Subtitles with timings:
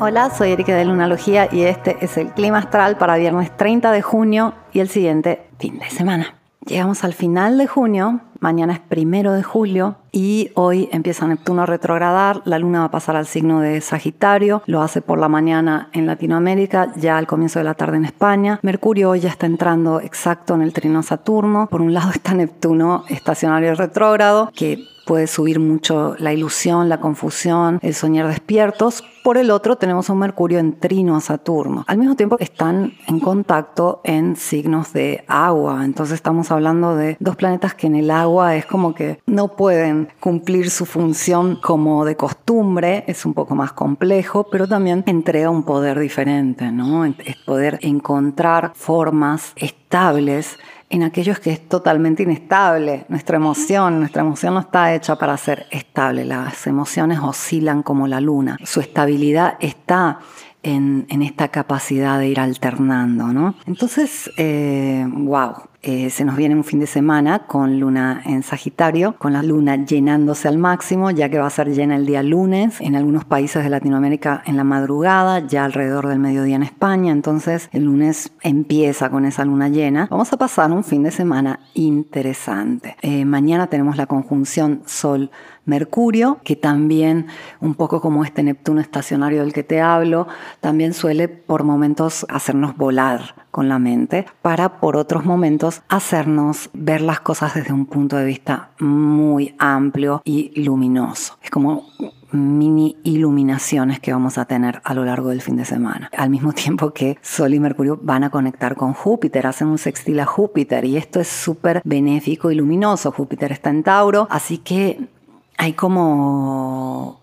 [0.00, 4.00] Hola, soy Erika de Lunalogía y este es el clima astral para viernes 30 de
[4.00, 6.34] junio y el siguiente fin de semana.
[6.64, 11.66] Llegamos al final de junio, mañana es primero de julio y hoy empieza Neptuno a
[11.66, 15.90] retrogradar, la luna va a pasar al signo de Sagitario, lo hace por la mañana
[15.92, 18.58] en Latinoamérica, ya al comienzo de la tarde en España.
[18.62, 21.68] Mercurio hoy ya está entrando exacto en el trino Saturno.
[21.70, 27.78] Por un lado está Neptuno estacionario retrógrado, que puede subir mucho la ilusión, la confusión,
[27.80, 29.02] el soñar despiertos.
[29.24, 31.82] Por el otro tenemos un Mercurio en trino a Saturno.
[31.88, 35.82] Al mismo tiempo están en contacto en signos de agua.
[35.86, 40.08] Entonces estamos hablando de dos planetas que en el agua es como que no pueden
[40.20, 43.04] cumplir su función como de costumbre.
[43.06, 47.06] Es un poco más complejo, pero también entrega un poder diferente, ¿no?
[47.06, 50.58] Es poder encontrar formas estables
[50.90, 53.04] en aquellos que es totalmente inestable.
[53.08, 56.24] Nuestra emoción, nuestra emoción no está hecha para ser estable.
[56.24, 58.56] Las emociones oscilan como la luna.
[58.64, 60.20] Su estabilidad está
[60.62, 63.54] en, esta capacidad de ir alternando, ¿no?
[63.66, 69.14] Entonces, eh, wow, eh, se nos viene un fin de semana con luna en Sagitario,
[69.16, 72.80] con la luna llenándose al máximo, ya que va a ser llena el día lunes,
[72.80, 77.68] en algunos países de Latinoamérica en la madrugada, ya alrededor del mediodía en España, entonces
[77.72, 80.08] el lunes empieza con esa luna llena.
[80.10, 82.96] Vamos a pasar un fin de semana interesante.
[83.02, 85.30] Eh, mañana tenemos la conjunción Sol
[85.68, 87.26] Mercurio, que también,
[87.60, 90.26] un poco como este Neptuno estacionario del que te hablo,
[90.60, 97.00] también suele por momentos hacernos volar con la mente, para por otros momentos hacernos ver
[97.00, 101.38] las cosas desde un punto de vista muy amplio y luminoso.
[101.42, 101.86] Es como
[102.32, 106.10] mini iluminaciones que vamos a tener a lo largo del fin de semana.
[106.16, 110.20] Al mismo tiempo que Sol y Mercurio van a conectar con Júpiter, hacen un sextil
[110.20, 113.12] a Júpiter y esto es súper benéfico y luminoso.
[113.12, 115.08] Júpiter está en Tauro, así que
[115.56, 117.17] hay como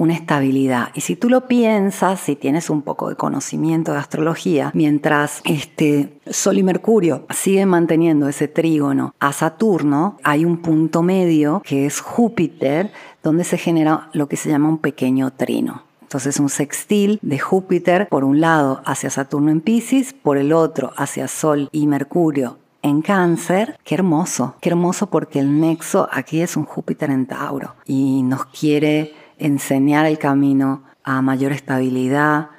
[0.00, 0.88] una estabilidad.
[0.94, 6.18] Y si tú lo piensas, si tienes un poco de conocimiento de astrología, mientras este
[6.26, 12.00] Sol y Mercurio siguen manteniendo ese trígono a Saturno, hay un punto medio que es
[12.00, 12.90] Júpiter,
[13.22, 15.82] donde se genera lo que se llama un pequeño trino.
[16.00, 20.94] Entonces un sextil de Júpiter por un lado hacia Saturno en Pisces, por el otro
[20.96, 26.56] hacia Sol y Mercurio en cáncer, qué hermoso, qué hermoso porque el nexo aquí es
[26.56, 32.50] un Júpiter en Tauro y nos quiere enseñar el camino a mayor estabilidad,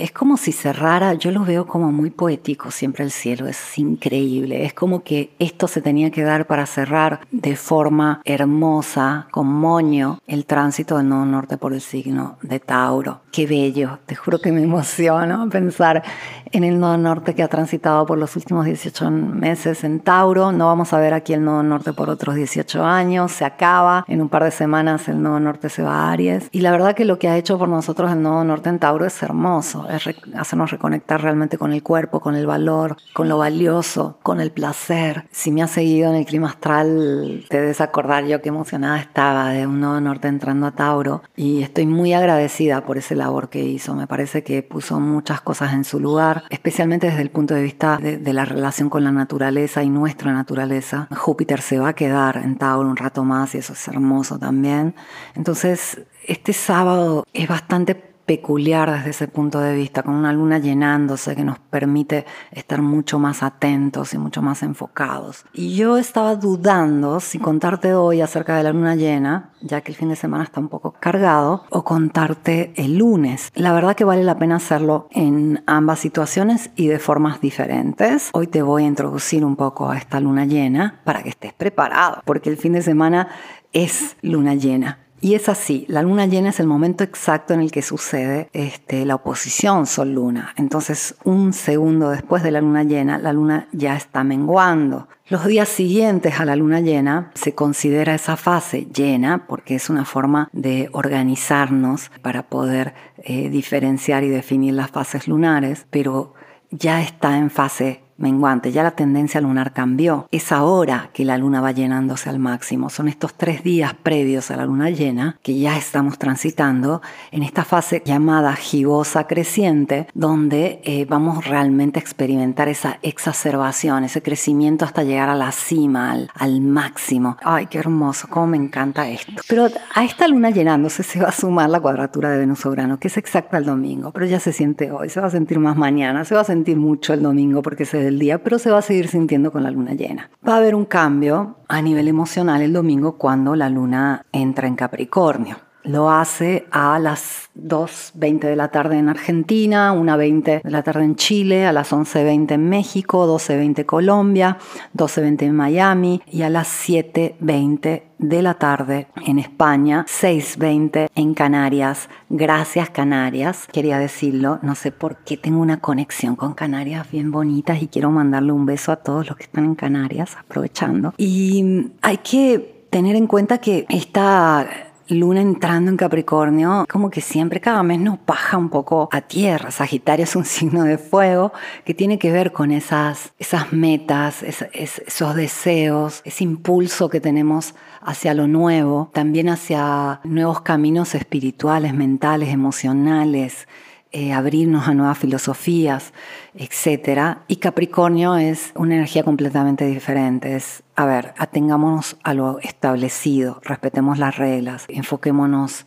[0.00, 4.64] es como si cerrara, yo lo veo como muy poético siempre el cielo, es increíble,
[4.64, 10.18] es como que esto se tenía que dar para cerrar de forma hermosa, con moño,
[10.26, 13.20] el tránsito del nodo norte por el signo de Tauro.
[13.32, 16.02] Qué bello, te juro que me emociono pensar
[16.50, 20.50] en el nodo norte que ha transitado por los últimos 18 meses en Tauro.
[20.50, 24.20] No vamos a ver aquí el nodo norte por otros 18 años, se acaba, en
[24.20, 26.48] un par de semanas el nodo norte se va a Aries.
[26.50, 29.06] Y la verdad que lo que ha hecho por nosotros el nodo norte en Tauro
[29.06, 34.18] es hermoso es hacernos reconectar realmente con el cuerpo, con el valor, con lo valioso,
[34.24, 35.28] con el placer.
[35.30, 39.50] Si me has seguido en el clima astral, te debes acordar yo qué emocionada estaba
[39.50, 43.62] de un nodo norte entrando a Tauro y estoy muy agradecida por esa labor que
[43.62, 43.94] hizo.
[43.94, 47.98] Me parece que puso muchas cosas en su lugar, especialmente desde el punto de vista
[47.98, 51.06] de, de la relación con la naturaleza y nuestra naturaleza.
[51.16, 54.94] Júpiter se va a quedar en Tauro un rato más y eso es hermoso también.
[55.36, 61.34] Entonces, este sábado es bastante peculiar desde ese punto de vista, con una luna llenándose
[61.34, 65.44] que nos permite estar mucho más atentos y mucho más enfocados.
[65.52, 69.98] Y yo estaba dudando si contarte hoy acerca de la luna llena, ya que el
[69.98, 73.50] fin de semana está un poco cargado, o contarte el lunes.
[73.56, 78.30] La verdad que vale la pena hacerlo en ambas situaciones y de formas diferentes.
[78.32, 82.22] Hoy te voy a introducir un poco a esta luna llena para que estés preparado,
[82.24, 83.26] porque el fin de semana
[83.72, 84.98] es luna llena.
[85.22, 89.04] Y es así, la luna llena es el momento exacto en el que sucede este,
[89.04, 90.54] la oposición Sol-Luna.
[90.56, 95.08] Entonces, un segundo después de la luna llena, la luna ya está menguando.
[95.28, 100.06] Los días siguientes a la luna llena se considera esa fase llena porque es una
[100.06, 106.34] forma de organizarnos para poder eh, diferenciar y definir las fases lunares, pero
[106.70, 110.28] ya está en fase menguante, ya la tendencia lunar cambió.
[110.30, 112.90] Es ahora que la luna va llenándose al máximo.
[112.90, 117.64] Son estos tres días previos a la luna llena que ya estamos transitando en esta
[117.64, 125.02] fase llamada gibosa creciente, donde eh, vamos realmente a experimentar esa exacerbación, ese crecimiento hasta
[125.02, 127.36] llegar a la cima, al, al máximo.
[127.42, 129.32] Ay, qué hermoso, cómo me encanta esto.
[129.48, 133.16] Pero a esta luna llenándose se va a sumar la cuadratura de Venus-Urano, que es
[133.16, 136.34] exacta el domingo, pero ya se siente hoy, se va a sentir más mañana, se
[136.34, 139.52] va a sentir mucho el domingo porque se día, pero se va a seguir sintiendo
[139.52, 140.30] con la luna llena.
[140.46, 144.76] Va a haber un cambio a nivel emocional el domingo cuando la luna entra en
[144.76, 145.56] Capricornio.
[145.82, 151.16] Lo hace a las 2.20 de la tarde en Argentina, 1.20 de la tarde en
[151.16, 154.58] Chile, a las 11.20 en México, 12.20 Colombia,
[154.96, 162.10] 12.20 en Miami y a las 7.20 de la tarde en España, 6.20 en Canarias.
[162.28, 167.82] Gracias Canarias, quería decirlo, no sé por qué tengo una conexión con Canarias bien bonitas
[167.82, 171.14] y quiero mandarle un beso a todos los que están en Canarias, aprovechando.
[171.16, 177.60] Y hay que tener en cuenta que esta luna entrando en Capricornio, como que siempre
[177.60, 179.70] cada mes nos baja un poco a tierra.
[179.70, 181.52] Sagitario es un signo de fuego
[181.84, 188.34] que tiene que ver con esas, esas metas, esos deseos, ese impulso que tenemos hacia
[188.34, 193.66] lo nuevo, también hacia nuevos caminos espirituales, mentales, emocionales.
[194.12, 196.12] Eh, abrirnos a nuevas filosofías,
[196.56, 197.38] etc.
[197.46, 200.56] Y Capricornio es una energía completamente diferente.
[200.56, 205.86] Es, a ver, atengámonos a lo establecido, respetemos las reglas, enfoquémonos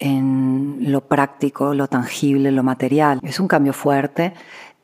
[0.00, 3.20] en lo práctico, lo tangible, lo material.
[3.22, 4.34] Es un cambio fuerte,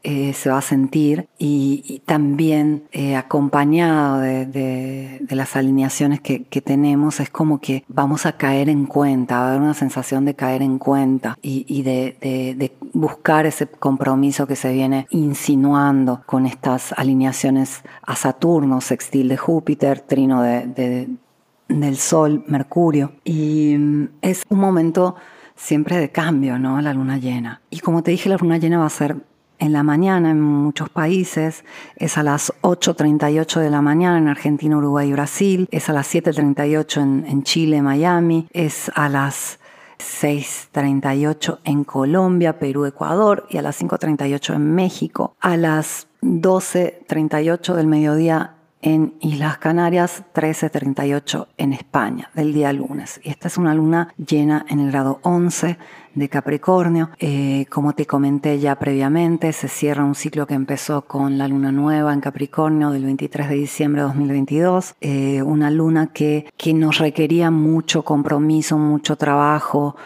[0.05, 7.31] eh, se va a sentir y, también eh, acompañado de, las alineaciones que, tenemos es
[7.31, 10.79] como que vamos a caer en cuenta, va a haber una sensación de caer en
[10.79, 18.81] cuenta y, de, buscar ese compromiso que se viene insinuando con estas alineaciones a Saturno,
[18.81, 23.13] sextil de Júpiter, trino del Sol, Mercurio.
[23.25, 25.17] Y mm, es un momento
[25.59, 26.81] siempre de cambio, ¿no?
[26.81, 27.61] La luna llena.
[27.69, 29.17] Y como te dije, la luna llena va a ser
[29.59, 31.65] en la mañana en muchos países,
[31.97, 36.13] es a las 8.38 de la mañana en Argentina, Uruguay y Brasil, es a las
[36.15, 39.59] 7.38 en, en Chile, Miami, es a las
[39.99, 47.87] 6.38 en Colombia, Perú, Ecuador y a las 5.38 en México, a las 12.38 del
[47.87, 53.21] mediodía en Islas Canarias, 13.38 en España, del día lunes.
[53.25, 55.79] Y esta es una luna llena en el grado 11
[56.15, 57.11] de Capricornio.
[57.19, 61.73] Eh, como te comenté ya previamente, se cierra un ciclo que empezó con la luna
[61.73, 64.95] nueva en Capricornio del 23 de diciembre de 2022.
[65.01, 69.97] Eh, una luna que, que nos requería mucho compromiso, mucho trabajo.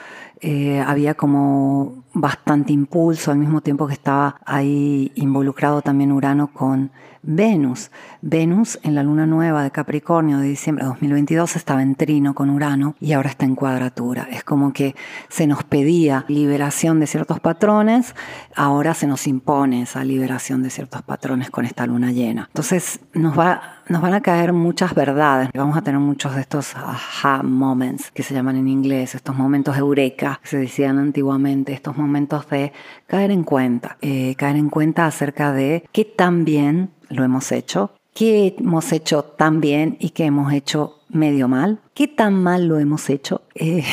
[0.44, 6.90] Eh, había como bastante impulso al mismo tiempo que estaba ahí involucrado también Urano con
[7.22, 7.90] Venus.
[8.20, 12.50] Venus en la luna nueva de Capricornio de diciembre de 2022 estaba en trino con
[12.50, 14.28] Urano y ahora está en cuadratura.
[14.30, 14.96] Es como que
[15.28, 18.14] se nos pedía liberación de ciertos patrones,
[18.56, 22.48] ahora se nos impone esa liberación de ciertos patrones con esta luna llena.
[22.50, 25.50] Entonces nos va nos van a caer muchas verdades.
[25.54, 29.76] Vamos a tener muchos de estos aha moments que se llaman en inglés, estos momentos
[29.76, 32.72] eureka que se decían antiguamente, estos momentos de
[33.06, 37.92] caer en cuenta, eh, caer en cuenta acerca de qué tan bien lo hemos hecho,
[38.14, 42.78] qué hemos hecho tan bien y qué hemos hecho medio mal, qué tan mal lo
[42.78, 43.42] hemos hecho.
[43.54, 43.84] Eh,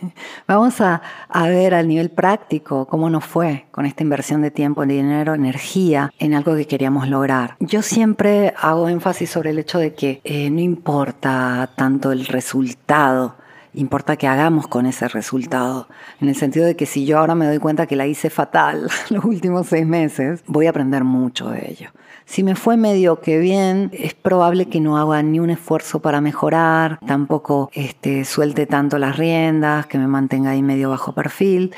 [0.46, 1.02] vamos a,
[1.32, 6.34] ver al nivel práctico cómo nos fue con esta inversión de tiempo, dinero, energía en
[6.34, 7.56] algo que queríamos lograr.
[7.60, 13.36] Yo siempre hago énfasis sobre el hecho de que eh, no importa tanto el resultado,
[13.76, 15.86] importa que hagamos con ese resultado.
[16.20, 18.88] En el sentido de que si yo ahora me doy cuenta que la hice fatal
[19.10, 21.90] los últimos seis meses, voy a aprender mucho de ello.
[22.24, 26.20] Si me fue medio que bien, es probable que no haga ni un esfuerzo para
[26.20, 31.74] mejorar, tampoco este, suelte tanto las riendas, que me mantenga ahí medio bajo perfil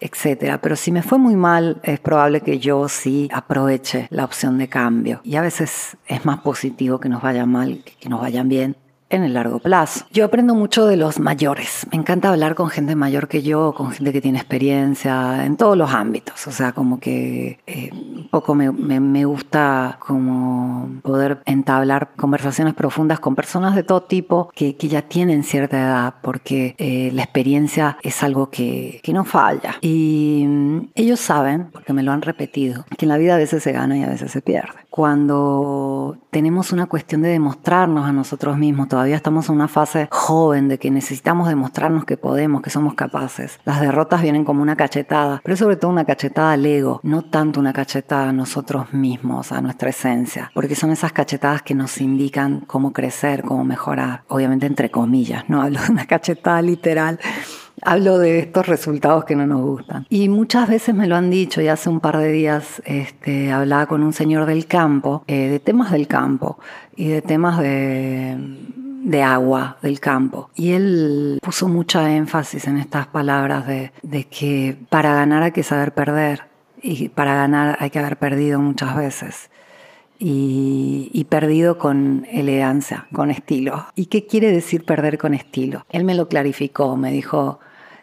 [0.00, 0.60] etcétera.
[0.60, 4.68] Pero si me fue muy mal, es probable que yo sí aproveche la opción de
[4.68, 5.20] cambio.
[5.22, 8.76] Y a veces es más positivo que nos vaya mal que que nos vayan bien
[9.12, 10.06] en el largo plazo.
[10.10, 11.86] Yo aprendo mucho de los mayores.
[11.92, 15.76] Me encanta hablar con gente mayor que yo, con gente que tiene experiencia en todos
[15.76, 16.46] los ámbitos.
[16.46, 23.36] O sea, como que eh, un poco me, gusta como poder entablar conversaciones profundas con
[23.36, 28.50] personas de todo tipo que, ya tienen cierta edad, porque eh, la experiencia es algo
[28.50, 29.76] que, que no falla.
[29.80, 33.62] Y mm, ellos saben, porque me lo han repetido, que en la vida a veces
[33.62, 34.81] se gana y a veces se pierde.
[34.92, 40.68] Cuando tenemos una cuestión de demostrarnos a nosotros mismos, todavía estamos en una fase joven
[40.68, 43.58] de que necesitamos demostrarnos que podemos, que somos capaces.
[43.64, 47.58] Las derrotas vienen como una cachetada, pero sobre todo una cachetada al ego, no tanto
[47.58, 52.60] una cachetada a nosotros mismos, a nuestra esencia, porque son esas cachetadas que nos indican
[52.66, 57.18] cómo crecer, cómo mejorar, obviamente entre comillas, no hablo de una cachetada literal
[57.82, 60.06] hablo de estos resultados que no nos gustan.
[60.08, 63.86] Y muchas veces me lo han dicho, y hace un par de días este, hablaba
[63.86, 66.58] con un señor del campo, eh, de temas del campo
[66.96, 68.36] y de temas de
[69.02, 70.50] de agua del campo.
[70.54, 73.92] Y él puso mucha énfasis en estas palabras de,
[74.30, 76.44] que para ganar hay que saber perder
[76.80, 79.50] y para ganar hay que haber perdido muchas veces.
[80.24, 83.86] y, y perdido con elegancia, con estilo.
[83.96, 85.84] ¿Y qué quiere decir perder con estilo?
[85.90, 87.58] Él me lo clarificó, me dijo,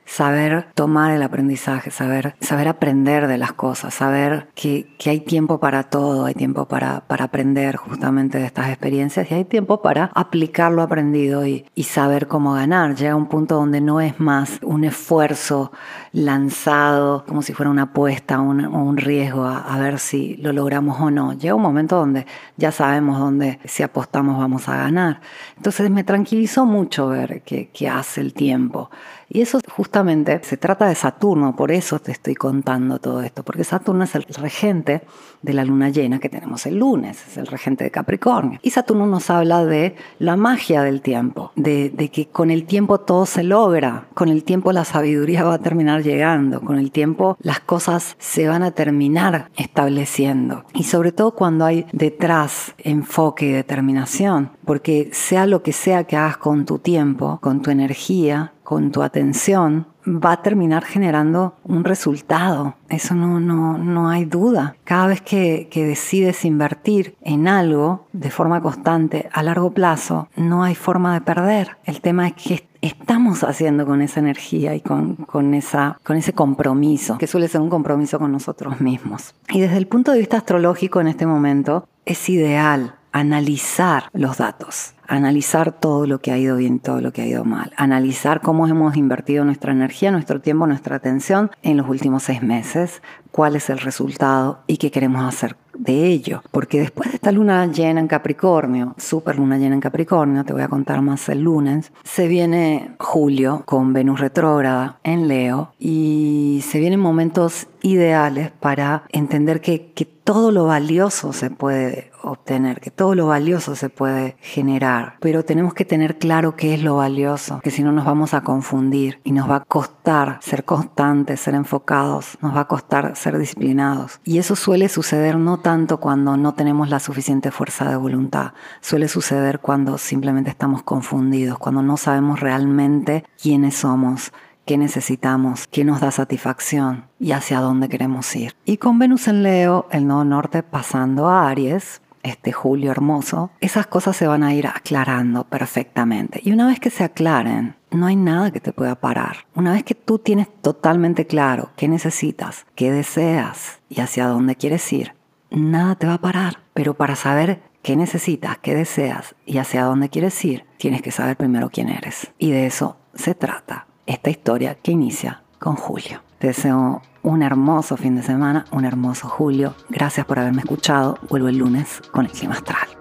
[0.10, 5.60] saber tomar el aprendizaje, saber, saber aprender de las cosas, saber que, que hay tiempo
[5.60, 10.10] para todo, hay tiempo para, para, aprender justamente de estas experiencias y hay tiempo para
[10.16, 12.96] aplicar lo aprendido y, y saber cómo ganar.
[12.96, 15.72] Llega un punto donde no es más un esfuerzo
[16.12, 21.12] lanzado como si fuera una apuesta un, un, riesgo a, ver si lo logramos o
[21.12, 21.34] no.
[21.34, 22.26] Llega un momento donde
[22.58, 25.22] ya sabemos dónde si apostamos vamos a ganar.
[25.56, 28.90] Entonces me tranquilizó mucho ver que hace el tiempo.
[29.30, 33.64] Y eso justamente se trata de Saturno, por eso te estoy contando todo esto, porque
[33.64, 35.04] Saturno es el regente
[35.42, 38.60] de la luna llena que tenemos el lunes, es el regente de Capricornio.
[38.64, 43.26] Y Saturno nos habla de la magia del tiempo, de, que con el tiempo todo
[43.26, 47.60] se logra, con el tiempo la sabiduría va a terminar llegando, con el tiempo las
[47.60, 50.66] cosas se van a terminar estableciendo.
[50.74, 56.18] Y sobre todo cuando hay detrás enfoque y determinación, porque sea lo que sea que
[56.18, 61.84] hagas con tu tiempo, con tu energía, con tu atención, va a terminar generando un
[61.84, 62.76] resultado.
[62.88, 64.76] Eso no, no, no hay duda.
[64.84, 70.64] Cada vez que, que, decides invertir en algo de forma constante a largo plazo, no
[70.64, 71.78] hay forma de perder.
[71.84, 76.34] El tema es que estamos haciendo con esa energía y con, con, esa, con ese
[76.34, 79.34] compromiso, que suele ser un compromiso con nosotros mismos.
[79.52, 84.94] Y desde el punto de vista astrológico en este momento, es ideal analizar los datos,
[85.08, 88.68] analizar todo lo que ha ido bien, todo lo que ha ido mal, analizar cómo
[88.68, 93.02] hemos invertido nuestra energía, nuestro tiempo, nuestra atención en los últimos seis meses,
[93.32, 96.44] cuál es el resultado y qué queremos hacer de ello.
[96.52, 100.62] Porque después de esta luna llena en Capricornio, super luna llena en Capricornio, te voy
[100.62, 106.80] a contar más el lunes, se viene julio con Venus retrógrada en Leo y se
[106.80, 113.16] vienen momentos ideales para entender que, que todo lo valioso se puede obtener, que todo
[113.16, 117.72] lo valioso se puede generar, pero tenemos que tener claro qué es lo valioso, que
[117.72, 122.38] si no nos vamos a confundir y nos va a costar ser constantes, ser enfocados,
[122.44, 124.20] nos va a costar ser disciplinados.
[124.24, 129.08] Y eso suele suceder no tanto cuando no tenemos la suficiente fuerza de voluntad, suele
[129.08, 134.32] suceder cuando simplemente estamos confundidos, cuando no sabemos realmente quiénes somos
[134.70, 138.54] qué necesitamos, qué nos da satisfacción y hacia dónde queremos ir.
[138.66, 143.88] Y con Venus en Leo, el nodo norte pasando a Aries, este julio hermoso, esas
[143.88, 146.40] cosas se van a ir aclarando perfectamente.
[146.44, 149.38] Y una vez que se aclaren, no hay nada que te pueda parar.
[149.56, 154.94] Una vez que tú tienes totalmente claro qué necesitas, qué deseas y hacia dónde quieres
[154.94, 155.16] ir,
[155.50, 156.60] nada te va a parar.
[156.76, 161.38] Pero para saber qué necesitas, qué deseas y hacia dónde quieres ir, tienes que saber
[161.38, 162.32] primero quién eres.
[162.38, 166.22] Y de eso se trata esta historia que inicia con Julio.
[166.40, 169.76] Te deseo un hermoso fin de semana, un hermoso julio.
[169.90, 171.18] Gracias por haberme escuchado.
[171.30, 172.99] Vuelvo el lunes con el clima astral.